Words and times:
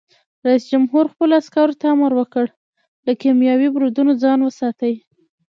رئیس 0.45 0.63
جمهور 0.71 1.05
خپلو 1.13 1.33
عسکرو 1.41 1.79
ته 1.81 1.85
امر 1.93 2.11
وکړ؛ 2.19 2.45
له 3.05 3.11
کیمیاوي 3.21 3.67
بریدونو 3.75 4.11
ځان 4.23 4.39
وساتئ! 4.43 4.93